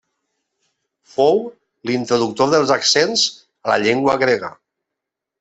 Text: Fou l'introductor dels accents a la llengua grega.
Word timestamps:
Fou 1.15 1.37
l'introductor 1.89 2.49
dels 2.55 2.73
accents 2.77 3.27
a 3.69 3.73
la 3.75 3.79
llengua 3.85 4.19
grega. 4.27 4.53